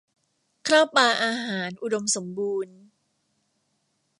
[0.67, 2.77] ข้าวปลาอาหาร อุดมสมบูรณ์